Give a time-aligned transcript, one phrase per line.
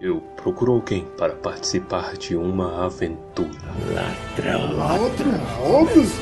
[0.00, 3.50] Eu procuro alguém para participar de uma aventura.
[3.92, 4.76] Ladrão.
[4.76, 5.40] Ladrão?
[5.64, 6.20] August?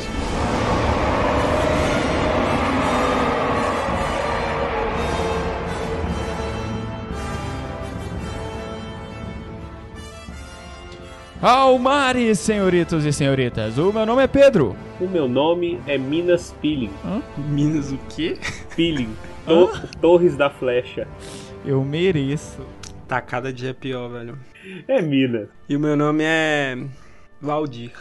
[11.42, 13.76] Almares, senhoritos e senhoritas.
[13.76, 14.74] O meu nome é Pedro.
[15.00, 16.90] O meu nome é Minas Peeling.
[17.36, 18.38] Minas o quê?
[18.74, 19.10] Peeling.
[19.46, 19.70] To-
[20.00, 21.06] Torres da Flecha.
[21.64, 22.62] Eu mereço.
[23.08, 24.36] Tá cada dia pior, velho.
[24.88, 25.48] É Minas.
[25.68, 26.76] E o meu nome é.
[27.40, 27.92] Valdir.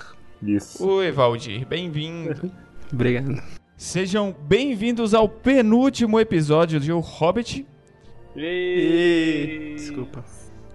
[0.42, 0.84] Isso.
[0.84, 2.52] Oi, Valdir, bem-vindo.
[2.92, 3.40] Obrigado.
[3.78, 7.68] Sejam bem-vindos ao penúltimo episódio de O Hobbit.
[8.36, 9.74] E...
[9.76, 10.26] Desculpa.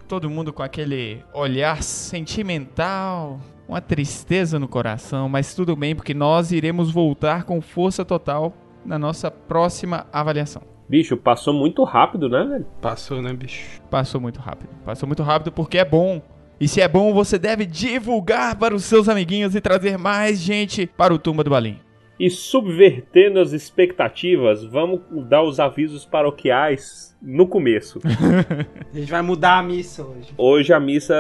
[0.07, 6.53] Todo mundo com aquele olhar sentimental, uma tristeza no coração, mas tudo bem, porque nós
[6.53, 10.63] iremos voltar com força total na nossa próxima avaliação.
[10.91, 12.67] Bicho, passou muito rápido, né, velho?
[12.83, 13.81] Passou, né, bicho?
[13.89, 14.71] Passou muito rápido.
[14.85, 16.21] Passou muito rápido porque é bom.
[16.61, 20.89] E se é bom, você deve divulgar para os seus amiguinhos e trazer mais gente
[20.89, 21.79] para o Tumba do Balim.
[22.19, 28.01] E subvertendo as expectativas, vamos dar os avisos paroquiais no começo.
[28.93, 30.35] A gente vai mudar a missa hoje.
[30.37, 31.15] Hoje a missa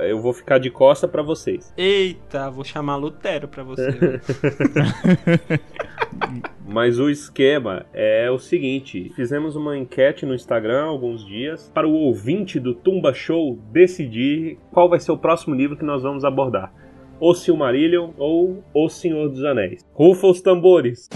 [0.00, 1.72] eu vou ficar de costa pra vocês.
[1.76, 3.92] Eita, vou chamar Lutero pra você.
[6.72, 11.88] Mas o esquema é o seguinte: fizemos uma enquete no Instagram há alguns dias para
[11.88, 16.24] o ouvinte do Tumba Show decidir qual vai ser o próximo livro que nós vamos
[16.24, 16.72] abordar.
[17.18, 19.84] O Silmarillion ou O Senhor dos Anéis.
[19.92, 21.08] Rufa os tambores.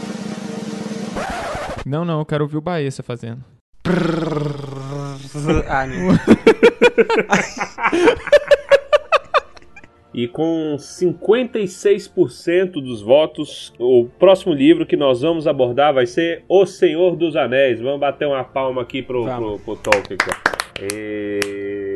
[1.87, 3.45] Não, não, eu quero ouvir o Baessa fazendo.
[5.69, 6.09] ah, não.
[10.15, 16.65] E com 56% dos votos, o próximo livro que nós vamos abordar vai ser O
[16.65, 17.81] Senhor dos Anéis.
[17.81, 20.19] Vamos bater uma palma aqui pro, pro, pro Tolkien.
[20.81, 21.95] E...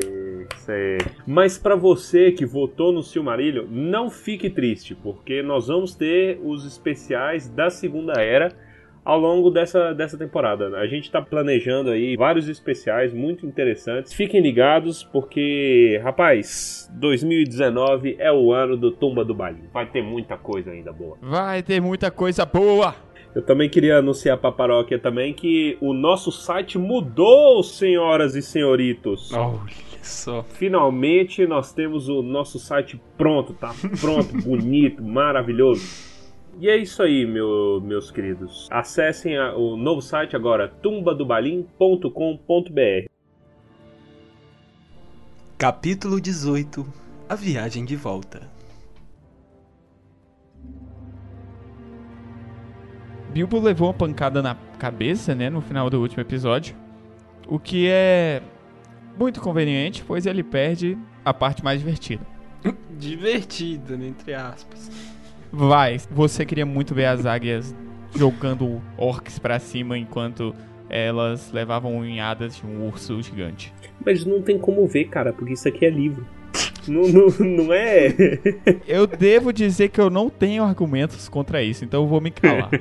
[1.27, 6.67] Mas para você que votou no Silmarillion, não fique triste, porque nós vamos ter os
[6.67, 8.53] especiais da Segunda Era
[9.09, 10.69] ao longo dessa, dessa temporada.
[10.77, 14.13] A gente tá planejando aí vários especiais muito interessantes.
[14.13, 19.65] Fiquem ligados, porque, rapaz, 2019 é o ano do Tumba do Balim.
[19.73, 21.17] Vai ter muita coisa ainda boa.
[21.23, 22.95] Vai ter muita coisa boa.
[23.35, 29.33] Eu também queria anunciar pra paróquia também que o nosso site mudou, senhoras e senhoritos.
[29.33, 29.59] Olha
[30.03, 30.43] só.
[30.43, 36.09] Finalmente nós temos o nosso site pronto, tá pronto, bonito, maravilhoso.
[36.61, 38.67] E é isso aí, meu- meus queridos.
[38.71, 43.09] Acessem a- o novo site agora, tumbadobalim.com.br.
[45.57, 46.85] Capítulo 18
[47.29, 48.43] A Viagem de Volta.
[53.33, 56.75] Bilbo levou uma pancada na cabeça, né, no final do último episódio.
[57.47, 58.43] O que é
[59.19, 62.27] muito conveniente, pois ele perde a parte mais divertida.
[62.99, 64.91] Divertida, né, entre aspas.
[65.53, 67.75] Vai, você queria muito ver as águias
[68.15, 70.55] jogando orcs pra cima enquanto
[70.89, 73.73] elas levavam unhadas de um urso gigante.
[74.05, 76.27] Mas não tem como ver, cara, porque isso aqui é livro.
[76.87, 78.09] Não, não, não é.
[78.89, 82.71] Eu devo dizer que eu não tenho argumentos contra isso, então eu vou me calar.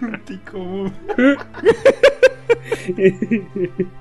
[0.00, 0.88] Não tem como.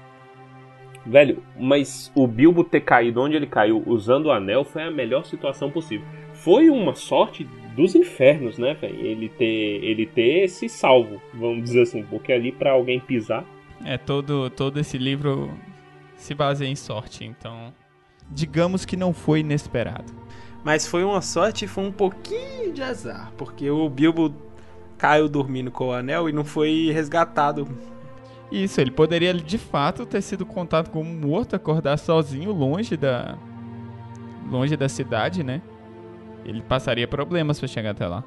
[1.07, 5.25] Velho, mas o Bilbo ter caído onde ele caiu usando o anel foi a melhor
[5.25, 6.05] situação possível.
[6.33, 7.45] Foi uma sorte
[7.75, 8.99] dos infernos, né, velho?
[8.99, 13.45] Ele ter, ele ter se salvo, vamos dizer assim, porque ali pra alguém pisar.
[13.85, 15.49] É, todo, todo esse livro
[16.15, 17.73] se baseia em sorte, então.
[18.29, 20.11] Digamos que não foi inesperado.
[20.63, 23.31] Mas foi uma sorte e foi um pouquinho de azar.
[23.37, 24.35] Porque o Bilbo
[24.97, 27.65] caiu dormindo com o anel e não foi resgatado.
[28.51, 33.37] Isso, ele poderia de fato ter sido contado como morto, acordar sozinho, longe da.
[34.49, 35.61] longe da cidade, né?
[36.45, 38.23] Ele passaria problemas pra chegar até lá.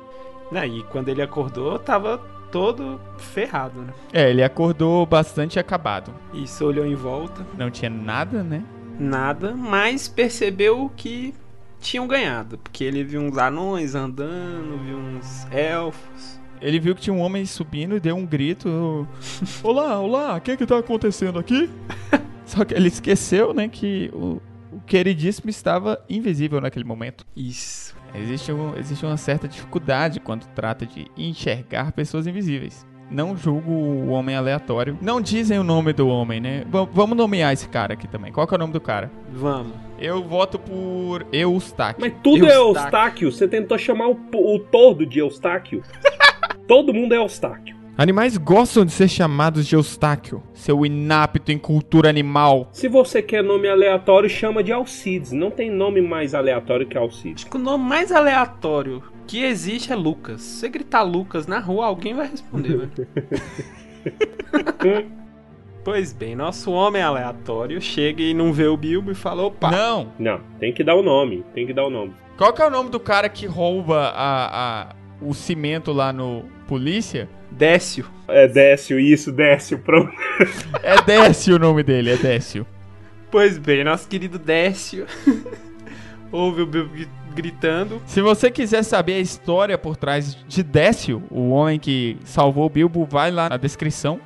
[0.53, 2.19] Né, E quando ele acordou, tava
[2.51, 3.93] todo ferrado, né?
[4.13, 6.13] É, ele acordou bastante acabado.
[6.35, 8.63] Isso olhou em volta, Não tinha nada, né?
[8.99, 11.33] nada, mas percebeu que
[11.81, 12.59] tinham ganhado.
[12.59, 16.40] Porque ele viu uns anões andando, viu uns elfos.
[16.61, 19.07] Ele viu que tinha um homem subindo e deu um grito.
[19.63, 21.71] Olá, olá, o que que tá acontecendo aqui?
[22.45, 24.41] Só que ele esqueceu, né, que o,
[24.73, 27.25] o queridíssimo estava invisível naquele momento.
[27.37, 27.95] Isso.
[28.15, 32.85] Existe, um, existe uma certa dificuldade quando trata de enxergar pessoas invisíveis.
[33.09, 34.97] Não julgo o homem aleatório.
[35.01, 36.65] Não dizem o nome do homem, né?
[36.71, 38.31] Va- vamos nomear esse cara aqui também.
[38.33, 39.11] Qual que é o nome do cara?
[39.33, 39.73] Vamos.
[39.99, 42.01] Eu voto por Eustáquio.
[42.01, 42.85] Mas tudo é Eustáquio.
[42.87, 43.33] Eustáquio.
[43.33, 45.83] Você tentou chamar o, o tordo de Eustáquio.
[46.71, 47.75] Todo mundo é Eustáquio.
[47.99, 52.69] Animais gostam de ser chamados de Eustáquio, seu inapto em cultura animal.
[52.71, 55.33] Se você quer nome aleatório, chama de Alcides.
[55.33, 57.43] Não tem nome mais aleatório que Alcides.
[57.43, 60.43] Acho que o nome mais aleatório que existe é Lucas.
[60.43, 63.09] Se você gritar Lucas na rua, alguém vai responder, velho.
[65.83, 70.13] pois bem, nosso homem aleatório chega e não vê o Bilbo e fala: opa, Não.
[70.21, 71.45] Não, tem que dar o nome.
[71.53, 72.15] Tem que dar o nome.
[72.39, 76.45] Qual que é o nome do cara que rouba a, a- o cimento lá no
[76.67, 77.29] polícia?
[77.51, 78.07] Décio.
[78.29, 79.79] É Décio, isso, Décio.
[79.79, 80.13] Pronto.
[80.83, 82.67] É Décio o nome dele, é Décio.
[83.31, 85.07] Pois bem, nosso querido Décio
[86.33, 88.01] ouve o Bilbo gri- gritando.
[88.07, 92.71] Se você quiser saber a história por trás de Décio, o homem que salvou o
[92.71, 94.21] Bilbo, vai lá na descrição.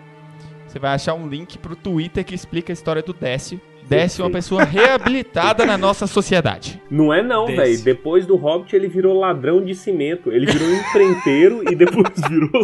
[0.66, 3.60] Você vai achar um link pro Twitter que explica a história do Décio.
[3.88, 6.80] Décio é uma pessoa reabilitada na nossa sociedade.
[6.90, 7.82] Não é não, velho.
[7.82, 10.32] Depois do Hobbit ele virou ladrão de cimento.
[10.32, 12.62] Ele virou empreiteiro e depois virou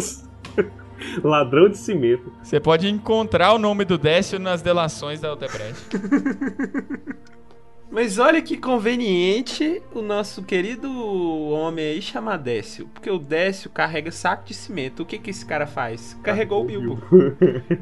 [1.23, 2.31] ladrão de cimento.
[2.41, 5.81] Você pode encontrar o nome do Décio nas delações da Altebrecht.
[7.91, 10.89] Mas olha que conveniente o nosso querido
[11.49, 12.87] homem aí chamar Décio.
[12.93, 15.03] Porque o Décio carrega saco de cimento.
[15.03, 16.17] O que que esse cara faz?
[16.23, 17.03] Carregou o Bilbo.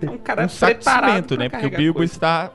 [0.02, 1.48] É um cara um saco de preparado cimento, né?
[1.48, 2.12] Porque o Bilbo coisa.
[2.12, 2.52] está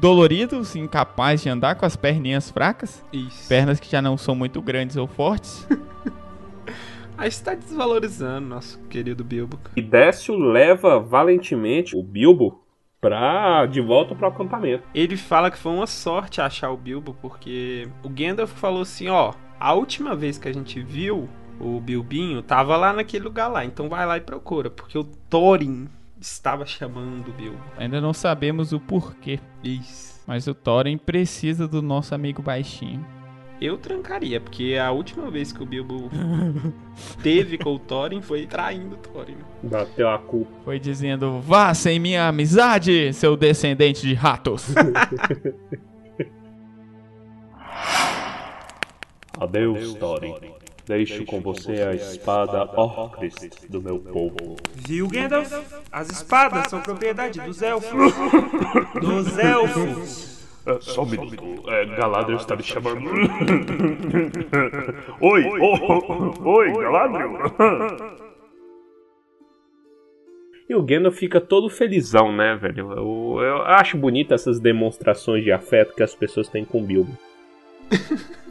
[0.00, 3.04] dolorido, incapaz de andar com as perninhas fracas.
[3.12, 3.48] Isso.
[3.48, 5.66] Pernas que já não são muito grandes ou fortes.
[7.16, 9.58] Aí você tá desvalorizando nosso querido Bilbo.
[9.76, 12.64] E Décio leva valentemente o Bilbo
[13.00, 14.82] pra, de volta pro acampamento.
[14.94, 19.32] Ele fala que foi uma sorte achar o Bilbo, porque o Gandalf falou assim, ó,
[19.60, 21.28] a última vez que a gente viu
[21.60, 25.88] o Bilbinho tava lá naquele lugar lá, então vai lá e procura, porque o Thorin
[26.24, 27.60] estava chamando o Bilbo.
[27.76, 29.38] Ainda não sabemos o porquê.
[29.62, 30.22] Isso.
[30.26, 33.06] Mas o Thorin precisa do nosso amigo baixinho.
[33.60, 36.10] Eu trancaria, porque a última vez que o Bilbo
[37.22, 39.36] teve com o Thorin foi traindo o Thorin.
[39.62, 40.50] Bateu a culpa.
[40.64, 44.74] Foi dizendo: Vá sem minha amizade, seu descendente de ratos.
[49.38, 50.34] Adeus, Thorin.
[50.86, 54.56] Deixo com você a espada Orcrist do meu povo.
[54.74, 55.50] Viu, Gandalf?
[55.90, 58.12] As espadas são propriedade dos elfos.
[59.00, 60.34] Dos elfos.
[60.66, 61.70] É, só um minuto.
[61.70, 63.00] É, Galadriel está me chamando.
[65.20, 67.30] oi, oh, oi, Galadriel.
[70.66, 72.90] E o Gandalf fica todo felizão, né, velho?
[72.92, 77.14] Eu, eu acho bonita essas demonstrações de afeto que as pessoas têm com o Bilbo.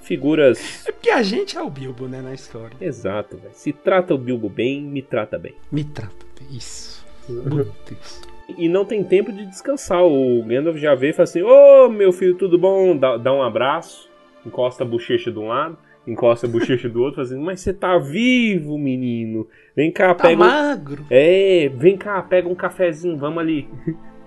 [0.04, 0.86] Figuras.
[0.88, 2.76] É porque a gente é o Bilbo, né, na história.
[2.80, 3.54] Exato, velho.
[3.54, 5.56] Se trata o Bilbo bem, me trata bem.
[5.72, 6.14] Me trata.
[6.52, 7.06] Isso.
[7.28, 8.22] Bonito isso.
[8.58, 10.04] E não tem tempo de descansar.
[10.04, 12.96] O Gandalf já vê e fala assim: Ô meu filho, tudo bom?
[12.98, 14.10] Dá, dá um abraço,
[14.46, 17.98] encosta a bochecha de um lado, encosta a bochecha do outro, fazendo: Mas você tá
[17.98, 19.48] vivo, menino?
[19.74, 20.44] Vem cá, Tá pega.
[20.44, 21.06] um- magro.
[21.10, 23.70] É, vem cá, pega um cafezinho, vamos ali.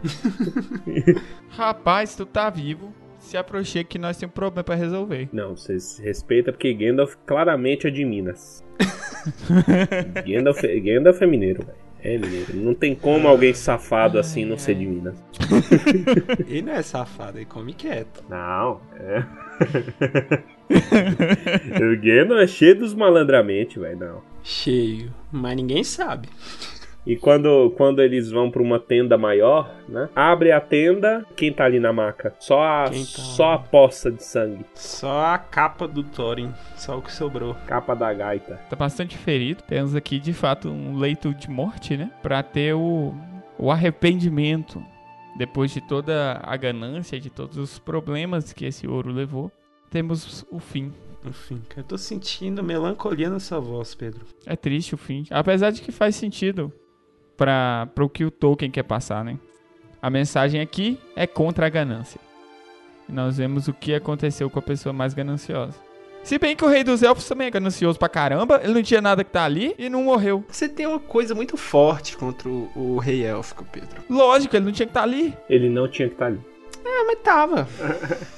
[1.51, 2.93] Rapaz, tu tá vivo.
[3.19, 5.29] Se aproxima que nós temos um problema pra resolver.
[5.33, 8.65] Não, vocês respeitam porque Gandalf claramente é de Minas.
[10.27, 11.87] Gandalf, Gandalf é mineiro, velho.
[12.03, 12.57] É mineiro.
[12.57, 15.17] Não tem como alguém safado assim não ser de Minas.
[16.47, 18.23] Ele não é safado, ele come quieto.
[18.29, 19.25] Não, é.
[21.83, 24.23] o Gandalf é cheio dos malandramente, velho, não.
[24.43, 25.13] Cheio.
[25.33, 26.29] Mas ninguém sabe.
[27.07, 30.09] E quando, quando eles vão pra uma tenda maior, né?
[30.15, 32.35] Abre a tenda, quem tá ali na maca?
[32.41, 32.93] Só a, tá?
[32.95, 34.67] só a poça de sangue.
[34.75, 36.53] Só a capa do Thorin.
[36.77, 37.55] Só o que sobrou.
[37.67, 38.57] Capa da gaita.
[38.69, 39.63] Tá bastante ferido.
[39.63, 42.11] Temos aqui, de fato, um leito de morte, né?
[42.23, 43.15] Pra ter o,
[43.57, 44.83] o arrependimento.
[45.39, 49.53] Depois de toda a ganância, de todos os problemas que esse ouro levou,
[49.91, 50.93] temos o fim.
[51.25, 54.25] Enfim, eu tô sentindo melancolia nessa voz, Pedro.
[54.45, 55.25] É triste o fim.
[55.31, 56.73] Apesar de que faz sentido
[57.37, 59.39] para o que o Tolkien quer passar, né?
[60.01, 62.21] A mensagem aqui é contra a ganância.
[63.09, 65.87] E nós vemos o que aconteceu com a pessoa mais gananciosa.
[66.23, 69.01] Se bem que o rei dos elfos também é ganancioso pra caramba, ele não tinha
[69.01, 70.45] nada que tá ali e não morreu.
[70.49, 74.03] Você tem uma coisa muito forte contra o, o rei élfico, Pedro.
[74.11, 75.33] Lógico, ele não tinha que estar ali.
[75.49, 76.41] Ele não tinha que estar ali.
[76.85, 77.69] Ah, mas tava.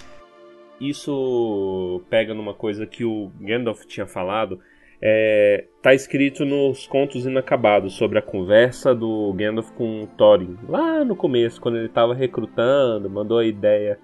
[0.79, 4.61] Isso pega numa coisa que o Gandalf tinha falado.
[5.01, 10.57] É, tá escrito nos contos inacabados sobre a conversa do Gandalf com Thorin.
[10.69, 13.99] Lá no começo, quando ele tava recrutando, mandou a ideia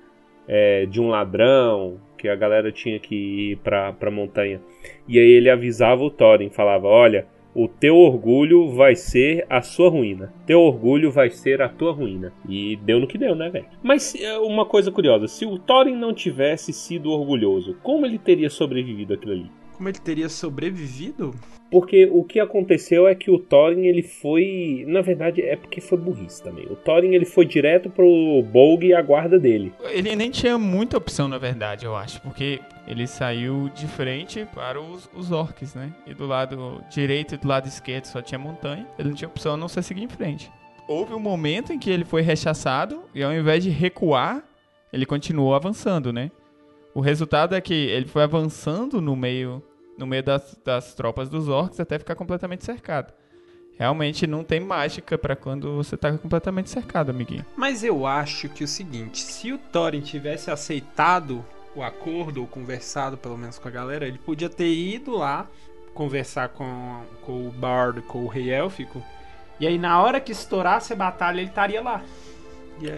[0.47, 4.61] é, de um ladrão, que a galera tinha que ir pra, pra montanha.
[5.07, 9.89] E aí ele avisava o Thorin, falava, olha, o teu orgulho vai ser a sua
[9.89, 10.33] ruína.
[10.47, 12.33] Teu orgulho vai ser a tua ruína.
[12.49, 13.67] E deu no que deu, né, velho?
[13.83, 18.49] Mas é, uma coisa curiosa, se o Thorin não tivesse sido orgulhoso, como ele teria
[18.49, 19.51] sobrevivido aquilo ali?
[19.77, 21.35] Como ele teria sobrevivido?
[21.71, 25.99] Porque o que aconteceu é que o Thorin ele foi, na verdade é porque foi
[25.99, 26.67] burrice também.
[26.67, 29.73] O Thorin ele foi direto pro Bolg e a guarda dele.
[29.91, 34.81] Ele nem tinha muita opção, na verdade, eu acho, porque ele saiu de frente para
[34.81, 35.93] os, os orcs, né?
[36.07, 38.87] E do lado direito e do lado esquerdo só tinha montanha.
[38.97, 40.53] Ele não tinha opção a não ser seguir em frente.
[40.87, 44.45] Houve um momento em que ele foi rechaçado e ao invés de recuar,
[44.93, 46.31] ele continuou avançando, né?
[46.95, 49.61] O resultado é que ele foi avançando no meio,
[49.99, 53.13] no meio das, das tropas dos orcs até ficar completamente cercado.
[53.77, 57.45] Realmente não tem mágica pra quando você tá completamente cercado, amiguinho.
[57.57, 62.47] Mas eu acho que é o seguinte, se o Thorin tivesse aceitado o acordo ou
[62.47, 65.49] conversado pelo menos com a galera, ele podia ter ido lá
[65.93, 69.03] conversar com, com o Bard, com o Rei Élfico,
[69.59, 72.03] e aí na hora que estourasse a batalha ele estaria lá.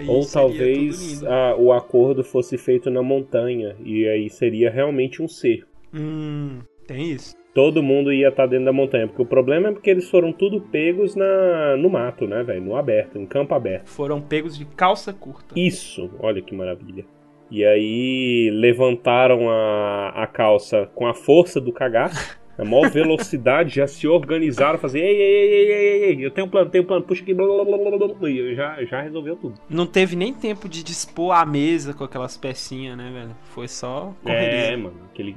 [0.09, 5.69] Ou talvez a- o acordo fosse feito na montanha e aí seria realmente um cerco.
[5.95, 7.35] Hum, tem isso.
[7.55, 10.61] Todo mundo ia estar dentro da montanha, porque o problema é porque eles foram tudo
[10.61, 12.63] pegos na, no mato, né, velho?
[12.63, 13.87] No aberto, em campo aberto.
[13.89, 15.59] Foram pegos de calça curta.
[15.59, 17.05] Isso, olha que maravilha.
[17.51, 23.87] E aí levantaram a, a calça com a força do cagaço, a maior velocidade, já
[23.87, 26.87] se organizaram, fazer ei, ei, ei, ei, ei, ei, eu tenho um plano, tenho um
[26.87, 29.61] plano, puxa aqui, blá, blá, blá, blá, blá, e já, já resolveu tudo.
[29.69, 33.37] Não teve nem tempo de dispor a mesa com aquelas pecinhas, né, velho?
[33.51, 34.73] Foi só correria.
[34.73, 35.37] É, mano, aquele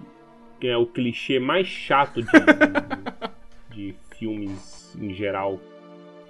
[0.62, 2.32] é o clichê mais chato de,
[3.76, 5.60] de, de filmes em geral.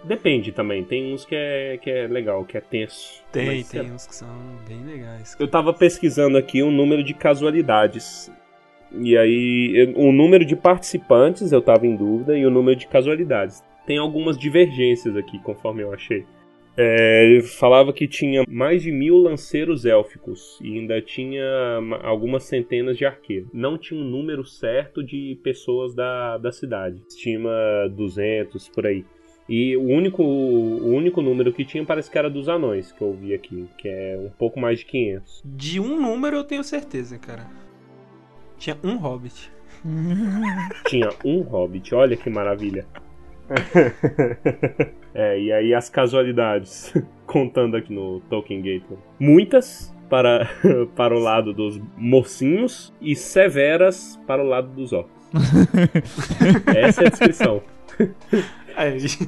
[0.04, 3.22] Depende também, tem uns que é, que é legal, que é tenso.
[3.32, 3.96] Tem, tem lá.
[3.96, 4.30] uns que são
[4.68, 5.36] bem legais.
[5.38, 8.32] Eu tava pesquisando aqui o número de casualidades.
[8.98, 12.88] E aí, eu- o número de participantes eu tava em dúvida e o número de
[12.88, 13.64] casualidades.
[13.86, 16.26] Tem algumas divergências aqui, conforme eu achei.
[16.82, 21.44] É, falava que tinha mais de mil lanceiros élficos e ainda tinha
[21.82, 23.50] ma- algumas centenas de arqueiros.
[23.54, 27.02] Não tinha um número certo de pessoas da, da cidade.
[27.10, 27.52] Estima
[27.94, 29.04] 200 por aí.
[29.50, 33.12] E o único, o único número que tinha parece que era dos anões, que eu
[33.14, 35.42] vi aqui, que é um pouco mais de 500.
[35.44, 37.46] De um número eu tenho certeza, cara.
[38.60, 39.52] Tinha um hobbit.
[40.88, 42.86] Tinha um hobbit, olha que maravilha.
[45.14, 46.94] é, e aí as casualidades,
[47.26, 49.00] contando aqui no Tolkien Gateway.
[49.20, 50.48] Muitas para,
[50.96, 55.12] para o lado dos mocinhos e severas para o lado dos orcs.
[56.76, 57.62] Essa é a descrição.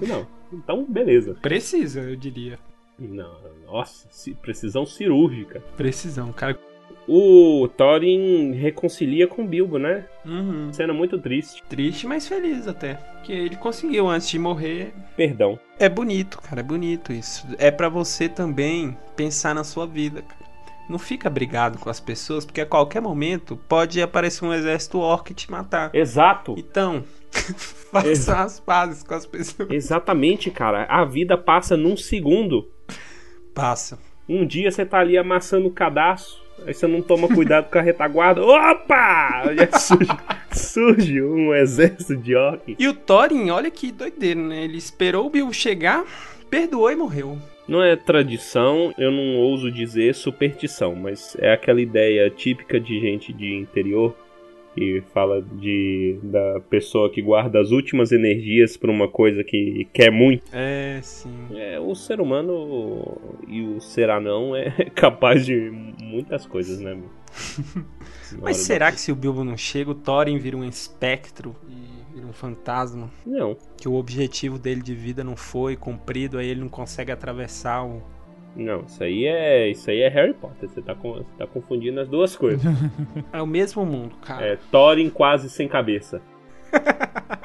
[0.07, 1.35] Não, então beleza.
[1.41, 2.57] precisa, eu diria.
[2.99, 3.31] Não,
[3.65, 5.61] nossa, ci- precisão cirúrgica.
[5.75, 6.57] Precisão, cara.
[7.07, 10.05] O Thorin reconcilia com Bilbo, né?
[10.25, 10.71] Uhum.
[10.71, 11.63] Cena muito triste.
[11.69, 12.99] Triste, mas feliz até.
[13.23, 14.93] Que ele conseguiu antes de morrer.
[15.15, 15.59] Perdão.
[15.79, 17.45] É bonito, cara, é bonito isso.
[17.57, 20.41] É pra você também pensar na sua vida, cara.
[20.89, 25.31] Não fica brigado com as pessoas, porque a qualquer momento pode aparecer um exército orc
[25.31, 25.89] e te matar.
[25.93, 26.53] Exato.
[26.57, 28.41] Então, faça Exato.
[28.41, 29.69] as pazes com as pessoas.
[29.71, 30.83] Exatamente, cara.
[30.89, 32.69] A vida passa num segundo.
[33.53, 33.99] Passa.
[34.27, 37.81] Um dia você tá ali amassando o cadastro, aí você não toma cuidado com a
[37.81, 38.43] retaguarda.
[38.43, 39.43] Opa!
[39.79, 40.11] Surge,
[40.51, 42.75] surge um exército de orc.
[42.77, 44.63] E o Thorin, olha que doideiro, né?
[44.63, 46.03] Ele esperou o Bilbo chegar,
[46.49, 47.37] perdoou e morreu.
[47.67, 53.31] Não é tradição, eu não ouso dizer superstição, mas é aquela ideia típica de gente
[53.31, 54.15] de interior
[54.73, 60.11] que fala de da pessoa que guarda as últimas energias pra uma coisa que quer
[60.11, 60.43] muito.
[60.53, 61.29] É, sim.
[61.55, 66.97] É, o ser humano e o ser anão é capaz de muitas coisas, né?
[68.41, 72.13] Mas da- será que se o Bilbo não chega, o Thorin vira um espectro e
[72.15, 73.09] vira um fantasma?
[73.25, 77.83] Não, Que o objetivo dele de vida não foi cumprido, aí ele não consegue atravessar
[77.85, 78.01] o.
[78.55, 80.69] não, isso aí é isso aí é Harry Potter.
[80.69, 82.61] Você tá, com- você tá confundindo as duas coisas.
[83.33, 84.45] É o mesmo mundo, cara.
[84.45, 86.21] É Thorin quase sem cabeça.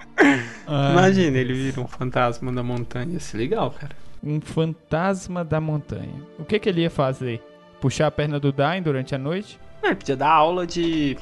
[0.67, 3.13] Ah, Imagina, ele vira um fantasma da montanha.
[3.13, 3.95] Ia ser legal, cara.
[4.23, 6.21] Um fantasma da montanha.
[6.39, 7.41] O que, que ele ia fazer?
[7.81, 9.59] Puxar a perna do Dain durante a noite?
[9.83, 11.17] Ele podia dar aula de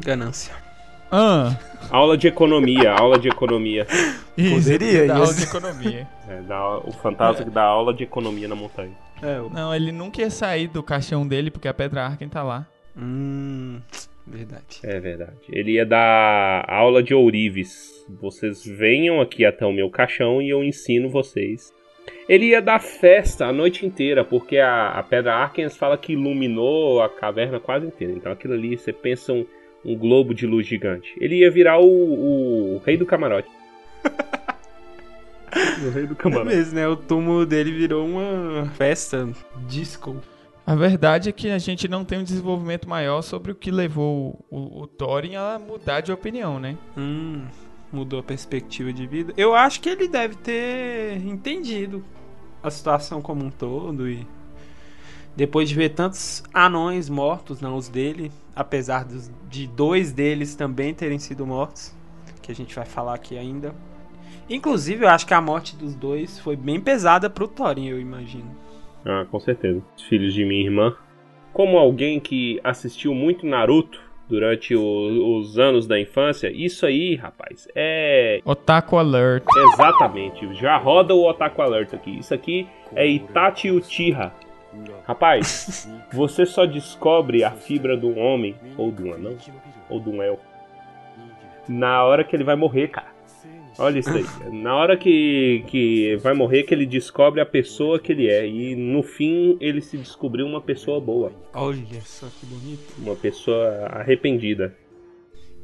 [0.00, 0.54] ganância.
[1.10, 1.56] Ah,
[1.90, 3.86] Aula de economia, aula de economia.
[4.36, 6.08] isso, Poderia, da ia aula de economia.
[6.28, 8.92] É, dá- o fantasma que dá aula de economia na montanha.
[9.20, 9.50] É, o...
[9.50, 12.66] Não, ele nunca ia sair do caixão dele porque a Pedra Arken tá lá.
[12.96, 13.80] Hum.
[14.26, 14.78] Verdade.
[14.84, 15.36] É verdade.
[15.50, 17.90] Ele ia dar aula de ourives.
[18.20, 21.72] Vocês venham aqui até o meu caixão e eu ensino vocês.
[22.28, 27.02] Ele ia dar festa a noite inteira, porque a, a Pedra Arkens fala que iluminou
[27.02, 28.12] a caverna quase inteira.
[28.12, 29.44] Então aquilo ali, você pensa um,
[29.84, 31.12] um globo de luz gigante.
[31.20, 33.48] Ele ia virar o, o, o rei do camarote.
[35.84, 36.54] o rei do É camarote.
[36.56, 36.88] mesmo, né?
[36.88, 39.28] O túmulo dele virou uma festa
[39.66, 40.16] disco.
[40.64, 44.44] A verdade é que a gente não tem um desenvolvimento maior sobre o que levou
[44.48, 46.78] o, o Thorin a mudar de opinião, né?
[46.96, 47.42] Hum,
[47.92, 49.32] mudou a perspectiva de vida.
[49.36, 52.04] Eu acho que ele deve ter entendido
[52.62, 54.26] a situação como um todo e
[55.34, 60.92] depois de ver tantos anões mortos, não os dele, apesar dos, de dois deles também
[60.92, 61.94] terem sido mortos,
[62.42, 63.74] que a gente vai falar aqui ainda.
[64.48, 68.50] Inclusive, eu acho que a morte dos dois foi bem pesada pro Thorin, eu imagino.
[69.04, 69.82] Ah, com certeza.
[69.96, 70.94] Os filhos de minha irmã.
[71.52, 77.68] Como alguém que assistiu muito Naruto durante o- os anos da infância, isso aí, rapaz,
[77.74, 79.44] é Otaku Alert.
[79.74, 82.18] Exatamente, já roda o Otaku Alert aqui.
[82.18, 84.32] Isso aqui é Itachi Uchiha.
[85.06, 89.36] Rapaz, você só descobre a fibra de um homem, ou de um anão,
[89.90, 90.42] ou de um elfo,
[91.68, 93.11] na hora que ele vai morrer, cara.
[93.78, 94.24] Olha isso aí.
[94.52, 98.46] Na hora que, que vai morrer, que ele descobre a pessoa que ele é.
[98.46, 101.32] E no fim, ele se descobriu uma pessoa boa.
[101.54, 102.94] Olha só que bonito.
[102.98, 104.76] Uma pessoa arrependida.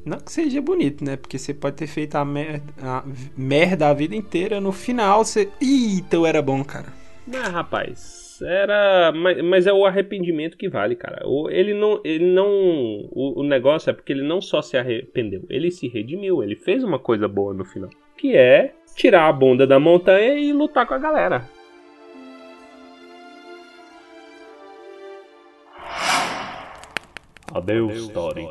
[0.04, 1.16] Não que seja bonito, né?
[1.16, 3.04] Porque você pode ter feito a merda, a
[3.36, 5.50] merda a vida inteira, no final você.
[5.60, 6.92] Eita, eu era bom, cara.
[7.34, 9.12] Ah, rapaz, era.
[9.12, 11.22] Mas, mas é o arrependimento que vale, cara.
[11.50, 12.00] Ele não.
[12.04, 12.48] Ele não.
[13.10, 16.82] O, o negócio é porque ele não só se arrependeu, ele se redimiu, ele fez
[16.84, 17.90] uma coisa boa no final.
[18.16, 21.48] Que é tirar a bunda da montanha e lutar com a galera.
[27.54, 28.48] Adeus, Thorin.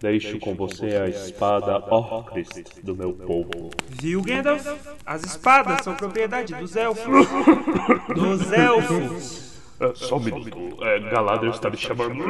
[0.00, 3.70] Deixo com você a espada Orcrist do meu povo.
[3.88, 4.64] Viu, Gandalf?
[5.04, 7.26] As espadas são propriedade dos elfos.
[8.14, 9.48] dos elfos.
[9.80, 10.84] É, só um minuto.
[10.84, 12.14] É, Galadriel está me chamando.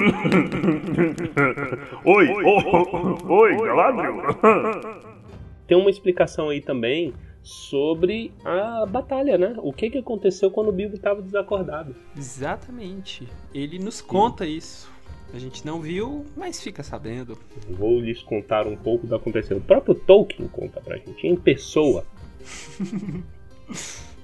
[2.04, 4.16] oi, oi, oi, Galadriel.
[5.66, 9.54] Tem uma explicação aí também sobre a batalha, né?
[9.58, 11.94] O que, que aconteceu quando o Bilbo estava desacordado.
[12.16, 13.28] Exatamente.
[13.54, 14.90] Ele nos conta isso.
[15.35, 17.38] A gente não viu, mas fica sabendo.
[17.68, 19.58] Vou lhes contar um pouco do que aconteceu.
[19.58, 22.04] O próprio Tolkien conta pra gente, em pessoa.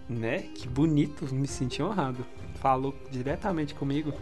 [0.08, 0.44] Né?
[0.54, 2.24] Que bonito, me senti honrado.
[2.56, 4.12] Falou diretamente comigo.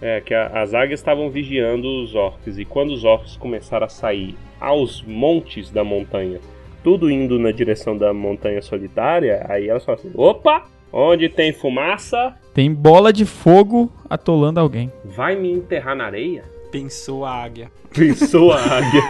[0.00, 3.88] É, que a- as águias estavam vigiando os orcs, e quando os orcs começaram a
[3.88, 6.40] sair aos montes da montanha,
[6.82, 12.36] tudo indo na direção da montanha solitária, aí elas falaram assim: opa, onde tem fumaça,
[12.54, 14.92] Tem bola de fogo atolando alguém.
[15.04, 16.44] vai me enterrar na areia?
[16.70, 17.70] Pensou a águia.
[17.94, 19.02] Pensou a águia.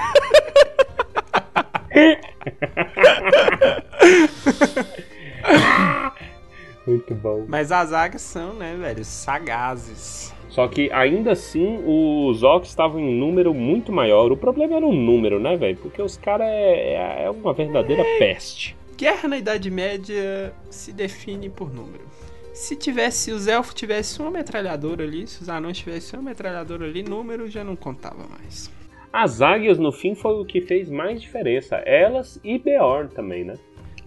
[6.86, 7.44] Muito bom.
[7.48, 10.34] Mas as águias são, né, velho, sagazes.
[10.48, 14.30] Só que ainda assim os orcs estavam em número muito maior.
[14.32, 15.76] O problema era o número, né, velho?
[15.78, 18.76] Porque os caras é, é uma verdadeira peste.
[18.96, 22.04] Guerra na Idade Média se define por número.
[22.52, 26.84] Se tivesse, se os elfos tivessem uma metralhadora ali, se os anões tivessem uma metralhadora
[26.84, 28.70] ali, número já não contava mais.
[29.10, 31.76] As águias, no fim, foi o que fez mais diferença.
[31.76, 33.54] Elas e Beorn também, né?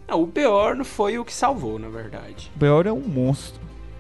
[0.08, 2.52] Não, o Beorn foi o que salvou, na verdade.
[2.56, 3.60] O Beor é um monstro.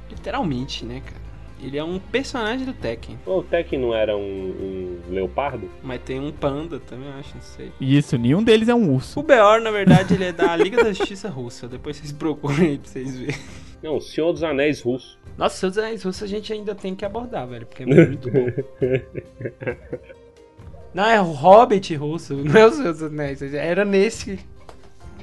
[0.10, 1.26] Literalmente, né, cara?
[1.62, 3.18] Ele é um personagem do Tekken.
[3.26, 5.70] O Tekken não era um, um leopardo?
[5.82, 7.72] Mas tem um panda também, eu acho, não sei.
[7.82, 9.20] Isso, nenhum deles é um urso.
[9.20, 11.68] O Beorn, na verdade, ele é da Liga da Justiça Russa.
[11.68, 13.40] Depois vocês procurem aí pra vocês verem.
[13.86, 15.20] Não, o Senhor dos Anéis russo.
[15.38, 18.48] Nossa, seus anéis russos a gente ainda tem que abordar, velho, porque é muito bom.
[20.92, 23.44] Não, é o Hobbit russo, não é os seus anéis.
[23.54, 24.40] Era nesse.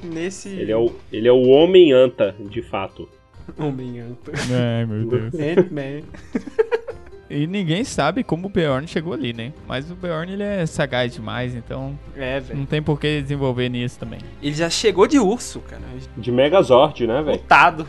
[0.03, 0.47] Nesse.
[0.49, 3.09] Ele é o, ele é o Homem-Anta, de fato.
[3.57, 4.31] Homem-Anta.
[4.51, 5.33] Ai, meu Deus.
[5.57, 6.03] Ant-Man.
[7.29, 9.53] E ninguém sabe como o Beorn chegou ali, né?
[9.67, 12.59] Mas o Beorn ele é sagaz demais, então É, velho.
[12.59, 14.19] não tem por que desenvolver nisso também.
[14.41, 15.81] Ele já chegou de urso, cara.
[16.17, 17.37] De Megazord, né, velho?
[17.39, 17.87] Lutado.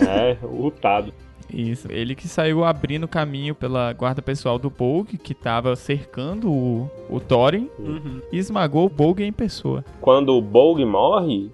[0.00, 1.12] É, lutado.
[1.52, 1.86] Isso.
[1.90, 7.20] Ele que saiu abrindo caminho pela guarda pessoal do Bolg, que tava cercando o, o
[7.20, 8.20] Thorin, Uhum.
[8.32, 9.84] e esmagou o Bolg em pessoa.
[10.00, 11.50] Quando o Bolg morre,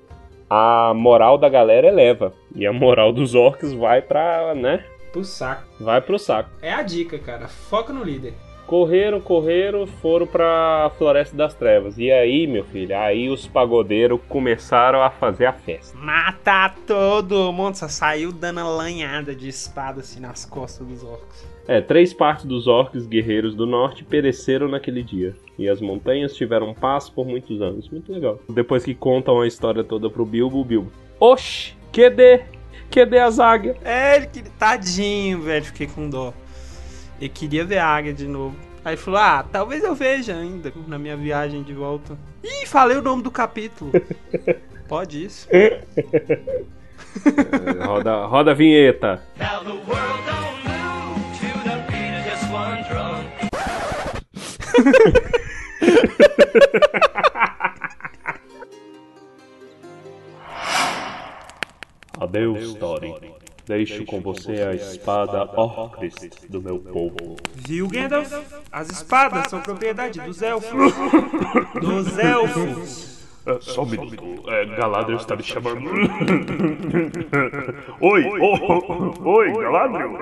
[0.48, 2.32] a moral da galera eleva.
[2.54, 4.84] E a moral dos orcs vai pra, né?
[5.12, 5.64] Pro saco.
[5.78, 6.50] Vai pro saco.
[6.62, 7.46] É a dica, cara.
[7.46, 8.34] Foca no líder.
[8.66, 11.98] Correram, correram, foram pra Floresta das Trevas.
[11.98, 15.98] E aí, meu filho, aí os pagodeiros começaram a fazer a festa.
[15.98, 17.74] Mata todo mundo.
[17.74, 21.46] Só saiu dando a lanhada de espada assim nas costas dos orcs.
[21.68, 25.36] É, três partes dos orcs guerreiros do norte pereceram naquele dia.
[25.58, 27.88] E as montanhas tiveram paz por muitos anos.
[27.90, 28.38] Muito legal.
[28.48, 30.90] Depois que contam a história toda pro Bilbo, o Bilbo.
[31.20, 32.42] Oxi, QD,
[32.92, 33.76] QD as águias.
[33.82, 34.52] É, ele queria.
[34.58, 35.64] Tadinho, velho.
[35.64, 36.34] Fiquei com dó.
[37.18, 38.54] Ele queria ver a águia de novo.
[38.84, 42.18] Aí falou: Ah, talvez eu veja ainda na minha viagem de volta.
[42.44, 43.92] Ih, falei o nome do capítulo.
[44.86, 45.48] Pode isso.
[47.86, 49.22] Roda, roda a vinheta.
[49.38, 52.44] Now the world don't move to the beat of just
[62.22, 63.14] Adeus, Thorin.
[63.66, 67.36] Deixo com você a espada Orcrist do meu povo.
[67.54, 68.32] Viu, Gandalf?
[68.72, 70.92] As espadas são propriedade dos elfos.
[71.80, 73.22] dos elfos.
[73.46, 74.24] É, só um minuto.
[74.48, 75.80] É, Galadriel está me chamando.
[78.00, 80.12] oi, oi, oi, Galadriel.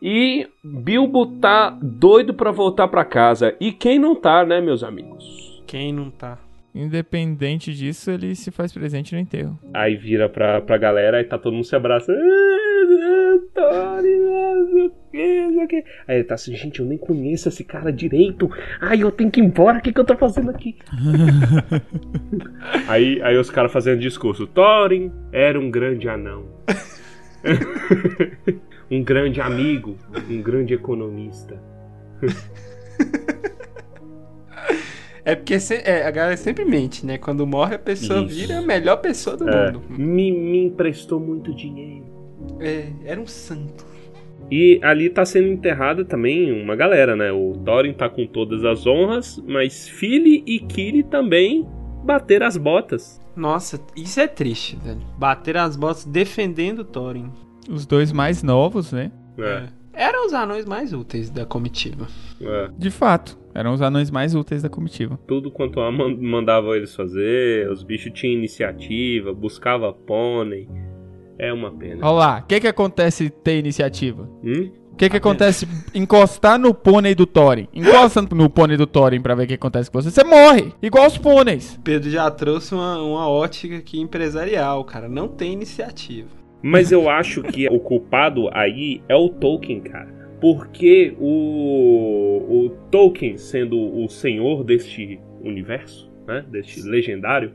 [0.00, 3.56] E Bilbo tá doido pra voltar pra casa.
[3.60, 5.62] E quem não tá, né, meus amigos?
[5.66, 6.38] Quem não tá?
[6.76, 9.58] Independente disso, ele se faz presente no enterro.
[9.72, 12.18] Aí vira pra, pra galera e tá todo mundo se abraçando.
[12.20, 15.84] Ah, Tony, não sei o que, não sei o que.
[16.06, 18.50] Aí ele tá assim, gente, eu nem conheço esse cara direito.
[18.78, 20.76] Ai, eu tenho que ir embora, o que, que eu tô fazendo aqui?
[22.86, 24.46] aí, aí os caras fazendo discurso.
[24.46, 26.44] Thorin era um grande anão.
[28.90, 29.96] um grande amigo,
[30.28, 31.58] um grande economista.
[35.26, 37.18] É porque se- é, a galera sempre mente, né?
[37.18, 38.28] Quando morre, a pessoa Isso.
[38.34, 39.82] vira a melhor pessoa do É, mundo.
[39.90, 42.04] me, me emprestou muito dinheiro.
[42.60, 43.84] É, era um santo.
[44.48, 47.32] E ali tá sendo enterrada também uma galera, né?
[47.32, 51.66] O Thorin tá com todas as honras, mas Fili e Kili também
[52.04, 53.20] bateram as botas.
[53.34, 55.00] Nossa, isso é triste, velho.
[55.18, 57.32] Bater as botas defendendo o Thorin.
[57.68, 59.10] Os dois mais novos, né?
[59.36, 59.64] É,
[59.96, 62.06] Eram os anões mais úteis da comitiva.
[62.40, 62.68] é.
[62.76, 65.18] De fato, eram os anões mais úteis da comitiva.
[65.26, 70.68] Tudo quanto a man- mandava eles fazer, os bichos tinham iniciativa, buscava pônei.
[71.38, 72.06] É uma pena.
[72.06, 74.28] Olha lá, o que que acontece ter iniciativa?
[74.44, 74.70] Hum?
[74.92, 77.68] O que que acontece encostar no pônei do Thorin?
[77.74, 80.10] Encosta no pônei do Thorin pra ver o que acontece com você.
[80.10, 81.78] Você morre, igual os pôneis.
[81.84, 85.06] Pedro já trouxe uma, uma ótica aqui empresarial, cara.
[85.06, 86.28] Não tem iniciativa.
[86.68, 90.08] Mas eu acho que o culpado aí é o Tolkien, cara.
[90.40, 97.52] Porque o, o Tolkien, sendo o senhor deste universo, né, deste legendário,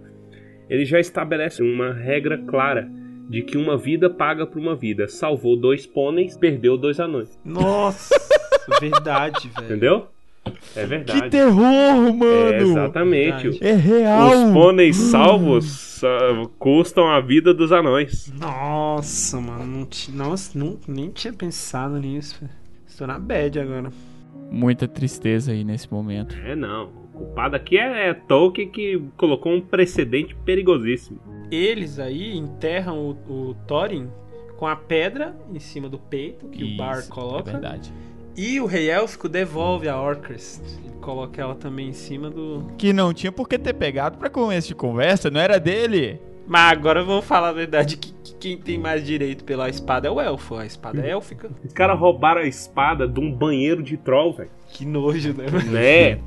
[0.70, 2.90] ele já estabelece uma regra clara
[3.30, 5.10] de que uma vida paga por uma vida.
[5.10, 7.38] Salvou dois pôneis, perdeu dois anões.
[7.44, 8.16] Nossa,
[8.80, 9.66] verdade, velho.
[9.66, 10.08] Entendeu?
[10.76, 11.30] É Que verdade.
[11.30, 12.26] terror, mano!
[12.26, 13.50] É, exatamente.
[13.50, 13.60] Verdade.
[13.62, 14.30] É real.
[14.48, 18.32] Os pôneis salvos ah, custam a vida dos anões.
[18.40, 19.66] Nossa, mano.
[19.66, 22.54] Não ti- Nossa, não, nem tinha pensado nisso, velho.
[22.88, 23.92] Estou na bad agora.
[24.50, 26.36] Muita tristeza aí nesse momento.
[26.44, 26.86] É, não.
[27.14, 31.20] O culpado aqui é, é Tolkien que colocou um precedente perigosíssimo.
[31.52, 34.08] Eles aí enterram o, o Thorin
[34.58, 37.50] com a pedra em cima do peito que o Bar Isso, coloca.
[37.50, 37.94] É verdade.
[38.36, 40.62] E o Rei Élfico devolve a Orcrest.
[41.02, 42.72] Coloca ela também em cima do.
[42.78, 46.20] Que não tinha por que ter pegado pra começo de conversa, não era dele.
[46.48, 50.12] Mas agora vamos falar a verdade: que, que quem tem mais direito pela espada é
[50.12, 50.56] o elfo.
[50.56, 51.50] A espada é élfica.
[51.64, 54.52] Os caras roubaram a espada de um banheiro de troll, velho.
[54.70, 55.46] Que nojo, né?
[55.72, 56.20] Né?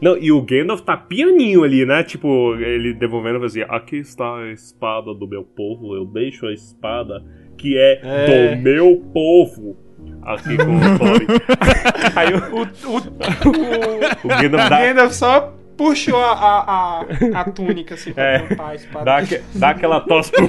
[0.00, 2.02] Não, e o Gandalf tá pianinho ali, né?
[2.02, 6.52] Tipo, ele devolvendo e assim, aqui está a espada do meu povo, eu deixo a
[6.52, 7.24] espada
[7.56, 8.56] que é, É.
[8.56, 9.76] do meu povo.
[10.22, 10.80] Aqui com o.
[12.16, 17.44] Aí o, O, o, o, o Gandalf dá, Gandalf só puxou a, a, a, a
[17.50, 19.04] túnica assim pra É, tampar a espada.
[19.04, 20.32] dá, aque- dá aquela tosse.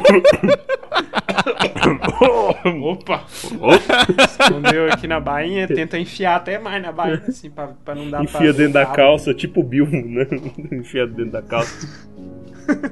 [2.83, 3.23] Opa!
[4.39, 8.17] Escondeu aqui na bainha, tenta enfiar até mais na bainha, assim, pra, pra não dar
[8.17, 8.23] pra.
[8.25, 10.25] Enfia dentro da calça, tipo o Bilbo, né?
[10.71, 11.87] Enfia dentro da calça.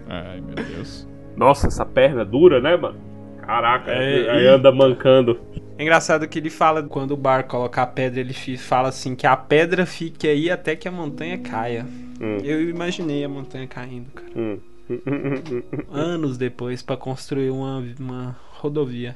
[0.10, 1.08] Ai, meu Deus.
[1.36, 2.97] Nossa, essa perna dura, né, mano?
[3.41, 5.39] Caraca, É, aí e- anda mancando.
[5.78, 9.26] É engraçado que ele fala, quando o Bar coloca a pedra, ele fala assim, que
[9.26, 11.86] a pedra fique aí até que a montanha caia.
[12.22, 12.38] Hum.
[12.44, 14.32] Eu imaginei a montanha caindo, cara.
[14.36, 14.60] Hum.
[15.90, 19.16] Anos depois pra construir uma, uma rodovia.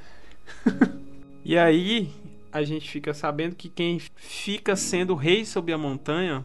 [1.45, 2.09] e aí,
[2.51, 6.43] a gente fica sabendo que quem fica sendo rei sobre a montanha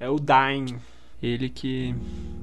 [0.00, 0.76] é o Dain.
[1.22, 1.94] Ele que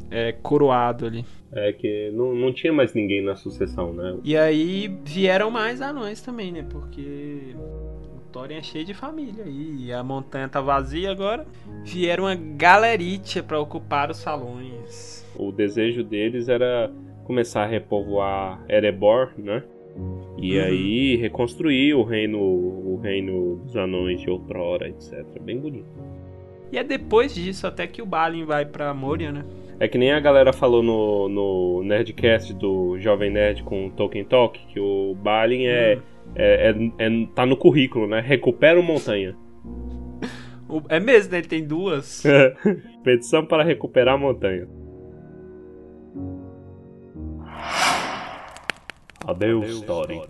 [0.10, 1.26] é coroado ali.
[1.54, 4.18] É que não, não tinha mais ninguém na sucessão, né?
[4.24, 6.66] E aí vieram mais anões também, né?
[6.70, 9.86] Porque o Thorin é cheio de família aí.
[9.86, 11.46] E a montanha tá vazia agora.
[11.84, 15.26] Vieram uma galeritia pra ocupar os salões.
[15.36, 16.92] O desejo deles era
[17.26, 19.64] começar a repovoar Erebor, né?
[20.38, 20.64] E Uhum.
[20.66, 25.26] aí reconstruir o reino, o reino dos anões de outrora, etc.
[25.42, 25.90] Bem bonito.
[26.72, 29.44] E é depois disso até que o Balin vai pra Moria, né?
[29.80, 34.24] É que nem a galera falou no, no Nerdcast do Jovem Nerd com o Tolkien
[34.24, 36.00] Talk, que o Balin é,
[36.36, 38.22] é, é- é- tá no currículo, né?
[38.22, 39.36] Recupera uma montanha.
[40.70, 41.40] O- É mesmo, né?
[41.40, 42.24] Ele tem duas.
[43.04, 44.68] Petição para recuperar a montanha.
[49.28, 50.22] Adeus, Thorin.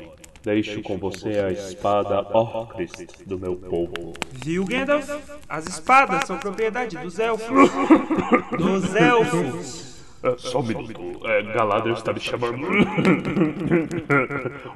[0.43, 4.13] Deixo com você a espada Orcrist do meu povo.
[4.43, 5.07] Viu, Gandalf?
[5.47, 7.69] As espadas são propriedade dos elfos.
[8.57, 9.91] dos elfos.
[10.23, 11.27] É, só um minuto.
[11.27, 12.57] É, Galadriel está me chamando.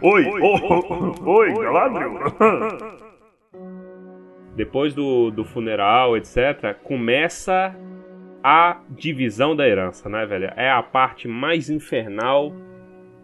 [0.01, 2.13] oi, oh, oi, Galadriel.
[4.55, 7.75] Depois do, do funeral, etc., começa
[8.43, 10.51] a divisão da herança, né, velho?
[10.55, 12.53] É a parte mais infernal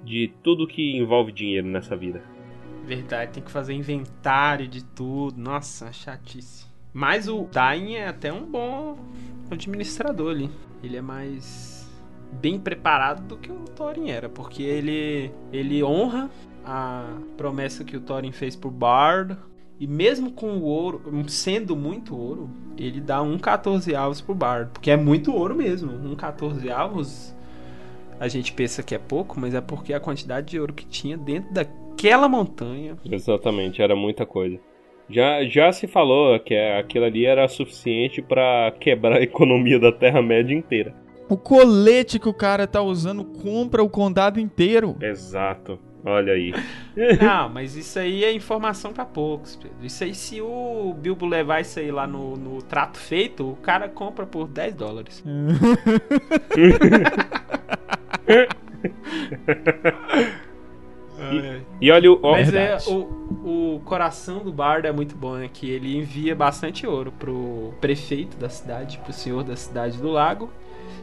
[0.04, 2.31] de tudo que envolve dinheiro nessa vida.
[2.86, 5.40] Verdade, tem que fazer inventário de tudo.
[5.40, 6.66] Nossa, chatice.
[6.94, 8.98] Mas o Dain é até um bom
[9.50, 10.50] administrador ali.
[10.84, 11.90] Ele é mais
[12.34, 16.30] bem preparado do que o Thorin era, porque ele ele honra
[16.66, 19.38] a promessa que o Thorin fez pro Bard
[19.80, 24.70] e mesmo com o ouro, sendo muito ouro, ele dá um 14 avos pro Bard,
[24.72, 25.92] porque é muito ouro mesmo.
[25.92, 27.36] Um 14 avos
[28.20, 31.18] a gente pensa que é pouco, mas é porque a quantidade de ouro que tinha
[31.18, 31.52] dentro
[32.02, 32.98] daquela montanha.
[33.06, 34.60] Exatamente, era muita coisa.
[35.10, 40.56] Já, já se falou que aquilo ali era suficiente para quebrar a economia da Terra-média
[40.56, 40.96] inteira.
[41.30, 44.98] O colete que o cara tá usando compra o condado inteiro.
[45.02, 45.80] Exato.
[46.04, 46.52] Olha aí.
[47.22, 49.78] Não, mas isso aí é informação para poucos, Pedro.
[49.84, 53.88] Isso aí, se o Bilbo levar isso aí lá no, no trato feito, o cara
[53.88, 55.24] compra por 10 dólares.
[61.32, 62.32] e, e, olha o.
[62.32, 65.50] Mas é, o, o coração do bardo é muito bom, né?
[65.52, 70.52] Que ele envia bastante ouro pro prefeito da cidade, pro senhor da cidade do lago.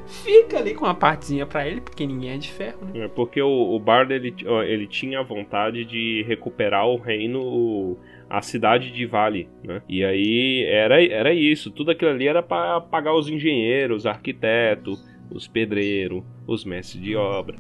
[0.06, 3.04] Fica ali com uma partezinha para ele, porque ninguém é de ferro, né?
[3.04, 4.34] É porque o, o Bard ele,
[4.66, 9.82] ele tinha vontade de recuperar o reino, a cidade de Vale, né?
[9.86, 15.46] E aí era, era isso, tudo aquilo ali era para pagar os engenheiros, arquitetos, os
[15.46, 17.56] pedreiros, os mestres de obra.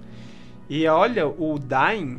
[0.70, 2.18] E olha, o Dain,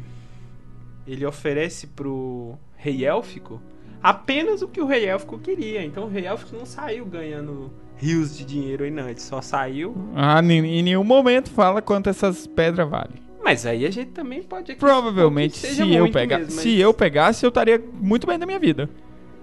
[1.12, 3.62] ele oferece pro rei élfico
[4.02, 5.84] apenas o que o rei élfico queria.
[5.84, 9.96] Então o rei élfico não saiu ganhando rios de dinheiro aí não, ele só saiu.
[10.16, 13.30] Ah, em nenhum momento fala quanto essas pedras valem.
[13.44, 16.62] Mas aí a gente também pode Provavelmente, se eu pegar, mesmo, mas...
[16.62, 18.90] se eu pegasse, eu estaria muito bem da minha vida.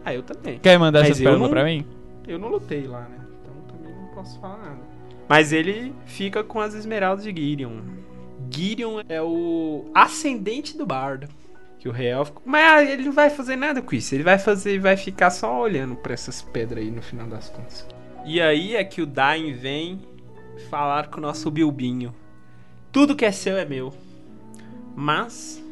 [0.05, 0.59] Ah, eu também.
[0.59, 1.85] Quer mandar mas essas pedras não, pra mim?
[2.29, 3.19] Eu não lutei lá, né?
[3.43, 4.81] Então também não posso falar nada.
[5.29, 7.81] Mas ele fica com as esmeraldas de Gideon.
[8.49, 11.27] Gideon é o ascendente do bardo.
[11.79, 12.43] Que o rei élfico.
[12.45, 14.15] Mas ele não vai fazer nada com isso.
[14.15, 17.87] Ele vai fazer, vai ficar só olhando para essas pedras aí no final das contas.
[18.25, 20.01] E aí é que o Dain vem
[20.69, 22.15] falar com o nosso Bilbinho.
[22.91, 23.93] Tudo que é seu é meu.
[24.97, 25.63] Mas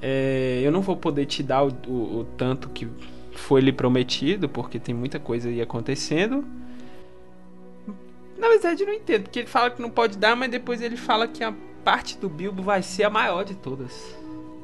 [0.00, 2.86] é, eu não vou poder te dar o, o, o, tanto que
[3.32, 6.44] foi lhe prometido, porque tem muita coisa aí acontecendo.
[8.36, 10.96] Na verdade, eu não entendo, porque ele fala que não pode dar, mas depois ele
[10.96, 14.17] fala que a parte do Bilbo vai ser a maior de todas.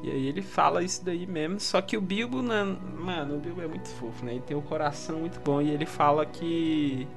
[0.05, 3.59] E aí ele fala isso daí mesmo, só que o Bilbo, não, mano, o Bilbo
[3.63, 4.33] é muito fofo, né?
[4.33, 7.07] Ele tem um coração muito bom e ele fala que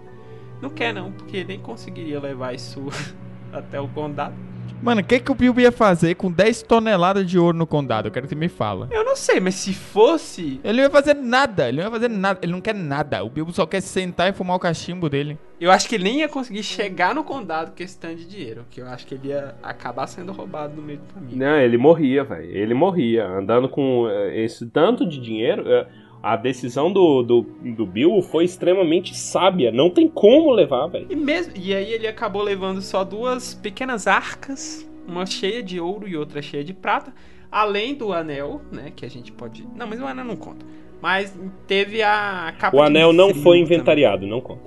[0.63, 2.81] não quer não, porque nem conseguiria levar isso
[3.53, 4.35] até o condado.
[4.83, 8.09] Mano, o que, que o Bilbo ia fazer com 10 toneladas de ouro no condado?
[8.09, 8.89] Eu quero que você me fala.
[8.91, 10.61] Eu não sei, mas se fosse.
[10.63, 12.39] Ele não ia fazer nada, ele não ia fazer nada.
[12.43, 13.25] Ele não quer nada.
[13.25, 15.39] O Bilbo só quer sentar e fumar o cachimbo dele.
[15.61, 18.65] Eu acho que ele nem ia conseguir chegar no condado com esse tanto de dinheiro.
[18.71, 21.37] Que eu acho que ele ia acabar sendo roubado no meio do caminho.
[21.37, 22.51] Não, ele morria, velho.
[22.51, 23.27] Ele morria.
[23.27, 25.65] Andando com eh, esse tanto de dinheiro.
[25.67, 25.87] Eh,
[26.23, 29.71] a decisão do, do, do Bill foi extremamente sábia.
[29.71, 31.07] Não tem como levar, velho.
[31.09, 36.09] E, mesmo, e aí ele acabou levando só duas pequenas arcas, uma cheia de ouro
[36.09, 37.13] e outra cheia de prata,
[37.51, 38.93] além do anel, né?
[38.95, 39.67] Que a gente pode.
[39.77, 40.67] Não, mas o anel não conta.
[41.01, 44.31] Mas teve a capa O anel não foi inventariado, também.
[44.31, 44.63] não conta.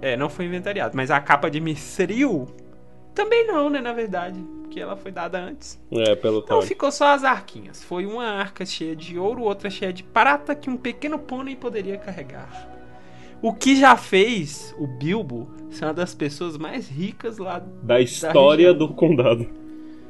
[0.00, 0.96] É, não foi inventariado.
[0.96, 2.46] Mas a capa de Mithril
[3.14, 3.80] também não, né?
[3.80, 5.80] Na verdade porque ela foi dada antes.
[5.92, 7.84] É, pelo Então ficou só as arquinhas.
[7.84, 11.96] Foi uma arca cheia de ouro, outra cheia de prata que um pequeno pônei poderia
[11.96, 12.68] carregar.
[13.40, 18.72] O que já fez o Bilbo ser uma das pessoas mais ricas lá da história
[18.72, 19.46] da do condado.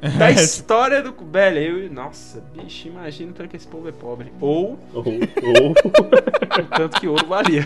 [0.17, 1.13] Da história do.
[1.31, 1.91] Velho, eu.
[1.91, 4.31] Nossa, bicho, imagina o tanto que esse povo é pobre.
[4.39, 4.79] Ou.
[4.93, 5.03] Ou.
[5.03, 5.75] ou...
[6.77, 7.63] tanto que ouro valia.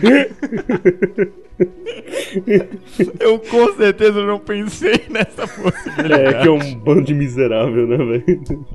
[3.20, 6.36] Eu com certeza não pensei nessa possibilidade.
[6.36, 8.66] É que é um bando de miserável, né, velho?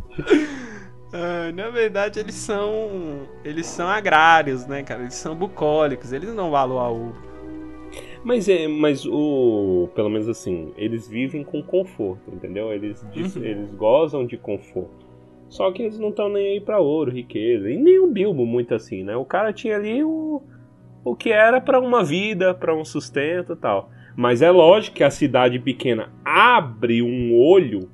[1.12, 3.28] Uh, na verdade, eles são.
[3.44, 5.02] Eles são agrários, né, cara?
[5.02, 7.16] Eles são bucólicos, eles não valem a ouro.
[8.26, 9.88] Mas é, mas o.
[9.94, 12.74] Pelo menos assim, eles vivem com conforto, entendeu?
[12.74, 13.44] Eles, uhum.
[13.44, 15.06] eles gozam de conforto.
[15.48, 17.70] Só que eles não estão nem aí pra ouro, riqueza.
[17.70, 19.16] E nem o Bilbo muito assim, né?
[19.16, 20.42] O cara tinha ali o
[21.04, 23.92] o que era para uma vida, para um sustento e tal.
[24.16, 27.92] Mas é lógico que a cidade pequena abre um olho.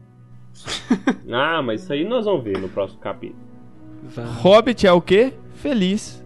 [1.30, 3.41] ah, mas isso aí nós vamos ver no próximo capítulo.
[4.39, 5.34] Hobbit é o quê?
[5.56, 6.26] Feliz.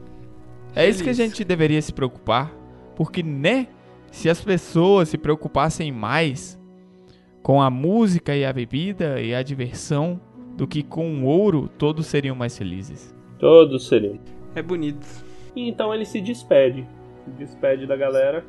[0.76, 1.32] É isso que a Feliz.
[1.32, 2.54] gente deveria se preocupar.
[2.96, 3.68] Porque, né?
[4.15, 6.58] Se as pessoas se preocupassem mais
[7.43, 10.19] com a música e a bebida e a diversão
[10.56, 13.13] do que com o ouro, todos seriam mais felizes.
[13.38, 14.17] Todos seriam.
[14.56, 15.06] É bonito.
[15.54, 16.88] E então ele se despede.
[17.25, 18.43] Se despede da galera.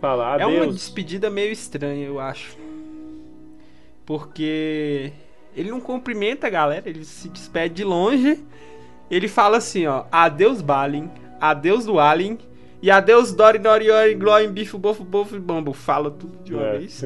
[0.00, 2.56] Fala É uma despedida meio estranha, eu acho.
[4.06, 5.12] Porque
[5.56, 8.44] ele não cumprimenta a galera, ele se despede de longe.
[9.10, 12.38] Ele fala assim, ó, adeus Balin, adeus do Alien
[12.84, 15.72] e adeus Dori Dori Ori Gloin Bifo Bofo Bofo Bambo.
[15.72, 16.78] Fala tudo de uma É.
[16.78, 17.02] vez.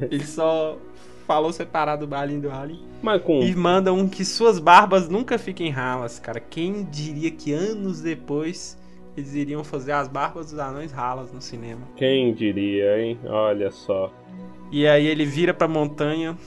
[0.00, 0.78] Ele só
[1.26, 2.80] falou separado do Balin e do Alien.
[3.02, 3.40] Mas com.
[3.42, 6.40] E manda um que suas barbas nunca fiquem ralas, cara.
[6.40, 8.78] Quem diria que anos depois
[9.16, 11.82] eles iriam fazer as barbas dos anões ralas no cinema?
[11.96, 13.18] Quem diria, hein?
[13.26, 14.10] Olha só.
[14.72, 16.38] E aí ele vira pra montanha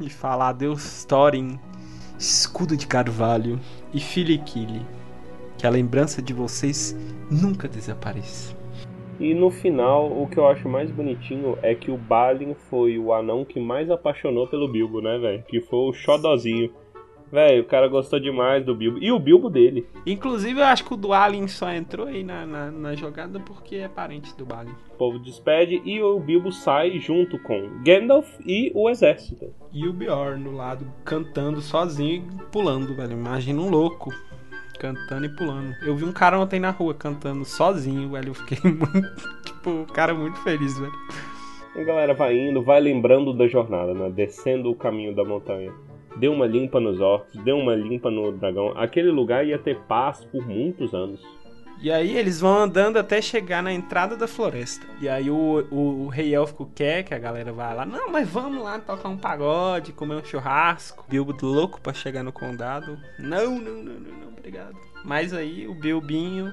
[0.00, 1.58] e fala adeus Thorin,
[2.18, 3.58] escudo de carvalho
[3.92, 4.82] e Filikili.
[5.66, 6.96] Que a lembrança de vocês
[7.28, 8.56] nunca desapareça.
[9.18, 13.12] E no final, o que eu acho mais bonitinho é que o Balin foi o
[13.12, 15.42] anão que mais apaixonou pelo Bilbo, né, velho?
[15.42, 16.72] Que foi o xodozinho.
[17.32, 19.02] Velho, o cara gostou demais do Bilbo.
[19.02, 19.88] E o Bilbo dele.
[20.06, 23.74] Inclusive eu acho que o do Alien só entrou aí na, na, na jogada porque
[23.74, 24.70] é parente do Balin.
[24.94, 29.52] O povo despede e o Bilbo sai junto com Gandalf e o exército.
[29.72, 33.14] E o Bjorn no lado cantando sozinho e pulando, velho.
[33.14, 34.12] Imagina um louco
[34.76, 35.74] cantando e pulando.
[35.82, 38.28] Eu vi um cara ontem na rua cantando sozinho, velho.
[38.28, 40.92] Eu fiquei muito, tipo, cara muito feliz, velho.
[41.74, 44.10] A galera vai indo, vai lembrando da jornada, né?
[44.10, 45.72] Descendo o caminho da montanha.
[46.16, 48.72] Deu uma limpa nos orcs, deu uma limpa no dragão.
[48.76, 51.20] Aquele lugar ia ter paz por muitos anos.
[51.78, 54.86] E aí eles vão andando até chegar na entrada da floresta.
[55.00, 57.84] E aí o, o, o rei élfico quer que a galera vá lá.
[57.84, 61.04] Não, mas vamos lá tocar um pagode, comer um churrasco.
[61.08, 62.98] Bilbo louco pra chegar no condado.
[63.18, 64.76] Não, não, não, não, não, obrigado.
[65.04, 66.52] Mas aí o Bilbinho,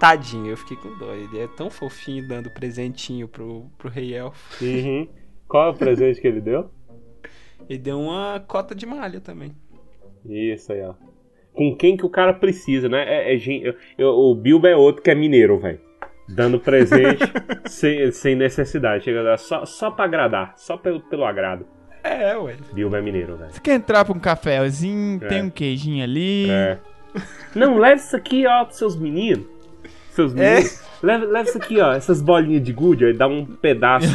[0.00, 1.12] tadinho, eu fiquei com dó.
[1.12, 4.64] Ele é tão fofinho dando presentinho pro, pro rei élfico.
[4.64, 5.08] Uhum.
[5.46, 6.70] Qual é o presente que ele deu?
[7.68, 9.54] Ele deu uma cota de malha também.
[10.24, 10.94] Isso aí, ó.
[11.54, 13.04] Com quem que o cara precisa, né?
[13.06, 15.80] É, é gen- eu- eu- o Bilbo é outro que é mineiro, velho.
[16.28, 17.22] Dando presente
[17.66, 19.04] sem, sem necessidade.
[19.04, 21.66] Chega só, só pra agradar, só pelo, pelo agrado.
[22.02, 22.56] É, ué.
[22.72, 23.50] Bilbo é mineiro, velho.
[23.52, 25.26] Você quer entrar pra um cafezinho, É.
[25.28, 26.50] tem um queijinho ali.
[26.50, 26.78] É.
[27.54, 29.46] Não, leva isso aqui, ó, pros seus meninos.
[30.10, 30.83] Seus meninos.
[31.04, 34.08] Leva, leva isso aqui, ó, essas bolinhas de gude, aí dá um pedaço,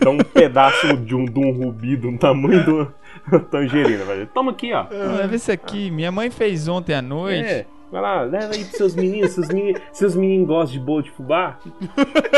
[0.00, 2.92] dá um pedaço de um, de um rubi do tamanho
[3.30, 4.26] uma tangerina, velho.
[4.32, 4.86] Toma aqui, ó.
[4.90, 5.90] Leva isso aqui.
[5.90, 7.44] Minha mãe fez ontem à noite.
[7.44, 11.02] É, vai lá, leva aí pros seus meninos, seus meninos, seus meninos gostam de bolo
[11.02, 11.58] de fubá.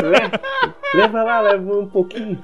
[0.02, 0.40] Leva,
[0.94, 2.38] leva lá, leva um pouquinho.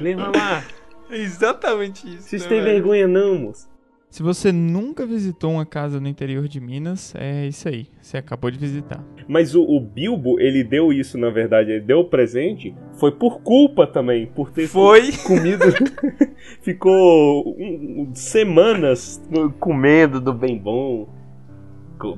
[0.00, 0.62] Leva lá.
[1.10, 2.28] É exatamente isso.
[2.28, 3.68] Vocês né, têm vergonha não, moço.
[4.10, 7.86] Se você nunca visitou uma casa no interior de Minas, é isso aí.
[8.02, 9.00] Você acabou de visitar.
[9.28, 13.40] Mas o, o Bilbo, ele deu isso, na verdade, ele deu o presente, foi por
[13.42, 15.12] culpa também, por ter Foi.
[15.22, 15.64] comido.
[16.60, 19.22] Ficou um- um- semanas
[19.60, 21.08] comendo do bem bom.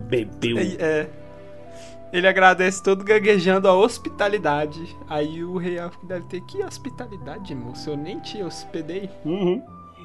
[0.09, 0.57] Bebeu.
[0.79, 1.09] É.
[2.13, 4.81] Ele agradece todo gaguejando a hospitalidade.
[5.09, 5.77] Aí o rei
[6.07, 7.91] deve ter que hospitalidade, moço.
[7.91, 9.11] Eu nem te hospedei.
[9.25, 9.63] Uhum.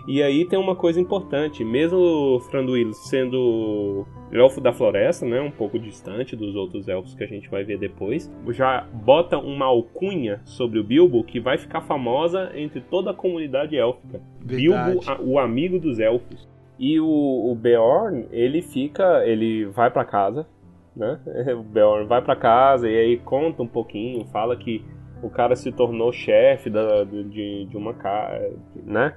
[0.08, 5.52] E aí tem uma coisa importante, mesmo o Thranduil sendo elfo da floresta, né, um
[5.52, 10.40] pouco distante dos outros elfos que a gente vai ver depois, já bota uma alcunha
[10.46, 14.22] sobre o Bilbo que vai ficar famosa entre toda a comunidade élfica.
[14.40, 14.92] Verdade.
[14.92, 16.48] Bilbo, o amigo dos elfos.
[16.80, 20.48] E o, o Beorn, ele fica, ele vai pra casa,
[20.96, 21.20] né?
[21.54, 24.86] O Beorn vai pra casa e aí conta um pouquinho, fala que
[25.22, 28.54] o cara se tornou chefe da, de, de uma casa,
[28.86, 29.16] né?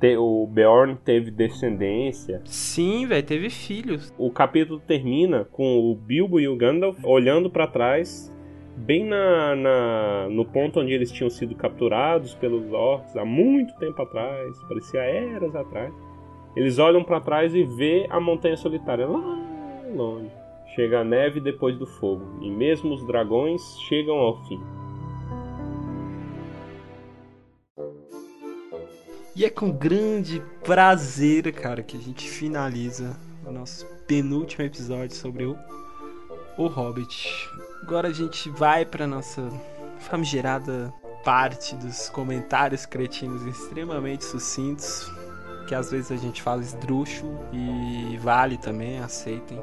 [0.00, 2.40] Te- O Beorn teve descendência.
[2.44, 4.12] Sim, velho, teve filhos.
[4.18, 8.32] O capítulo termina com o Bilbo e o Gandalf olhando pra trás,
[8.76, 14.02] bem na, na- no ponto onde eles tinham sido capturados pelos orcs há muito tempo
[14.02, 15.92] atrás, parecia eras atrás.
[16.56, 19.20] Eles olham pra trás e vê a montanha solitária lá
[19.94, 20.30] longe.
[20.74, 24.60] Chega a neve depois do fogo, e mesmo os dragões chegam ao fim.
[29.36, 35.44] E é com grande prazer, cara, que a gente finaliza o nosso penúltimo episódio sobre
[35.44, 35.56] o,
[36.56, 37.28] o Hobbit.
[37.82, 39.42] Agora a gente vai pra nossa
[39.98, 40.94] famigerada
[41.24, 45.10] parte dos comentários cretinos extremamente sucintos,
[45.66, 49.60] que às vezes a gente fala esdrúxulo e vale também, aceitem.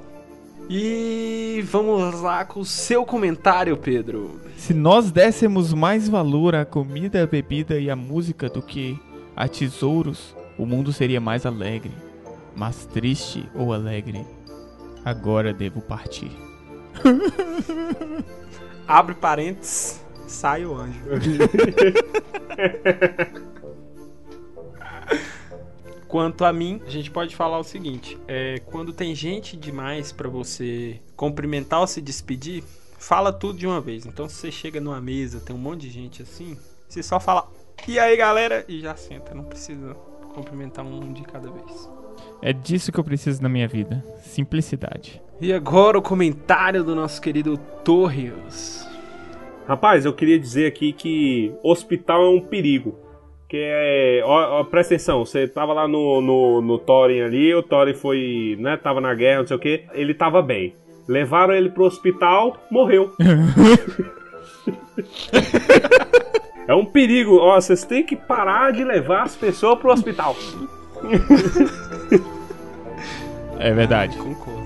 [0.70, 4.42] E vamos lá com o seu comentário, Pedro.
[4.58, 9.00] Se nós dessemos mais valor à comida, à bebida e à música do que
[9.42, 11.92] a tesouros, o mundo seria mais alegre.
[12.56, 14.24] mas triste ou alegre,
[15.04, 16.32] agora devo partir.
[18.88, 21.00] Abre parênteses, sai o anjo.
[26.08, 30.30] Quanto a mim, a gente pode falar o seguinte: é, quando tem gente demais pra
[30.30, 32.64] você cumprimentar ou se despedir,
[33.00, 34.06] fala tudo de uma vez.
[34.06, 36.56] Então, se você chega numa mesa, tem um monte de gente assim,
[36.88, 37.50] você só fala
[37.88, 39.34] e aí galera e já senta.
[39.34, 39.94] Não precisa
[40.34, 41.90] cumprimentar um de cada vez.
[42.42, 45.22] É disso que eu preciso na minha vida: simplicidade.
[45.40, 48.88] E agora o comentário do nosso querido Torres.
[49.68, 53.00] Rapaz, eu queria dizer aqui que hospital é um perigo.
[53.48, 54.22] Que é.
[54.24, 58.56] Ó, ó, presta atenção, você tava lá no, no, no Thorin ali, o Thorin foi.
[58.60, 60.76] né, tava na guerra, não sei o que, ele tava bem.
[61.08, 63.14] Levaram ele pro hospital, morreu.
[66.72, 70.36] é um perigo, ó, vocês têm que parar de levar as pessoas pro hospital.
[73.60, 74.18] É verdade.
[74.18, 74.61] Concordo.